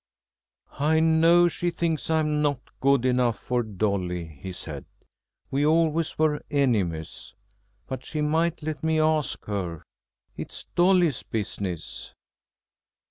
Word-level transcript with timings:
"I 0.79 0.99
know 0.99 1.47
she 1.47 1.69
thinks 1.69 2.09
I'm 2.09 2.41
not 2.41 2.59
good 2.79 3.05
enough 3.05 3.37
for 3.37 3.61
Dolly," 3.61 4.25
he 4.41 4.51
said; 4.51 4.85
"we 5.51 5.63
always 5.63 6.17
were 6.17 6.41
enemies, 6.49 7.35
but 7.85 8.03
she 8.03 8.19
might 8.19 8.63
let 8.63 8.83
me 8.83 8.99
ask 8.99 9.45
her. 9.45 9.83
It's 10.35 10.65
Dolly's 10.75 11.21
business." 11.21 12.15